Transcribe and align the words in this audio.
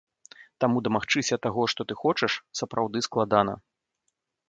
Таму 0.63 0.81
дамагчыся 0.87 1.35
таго, 1.45 1.67
што 1.75 1.81
ты 1.91 1.99
хочаш, 2.01 2.31
сапраўды 2.63 3.07
складана. 3.11 3.53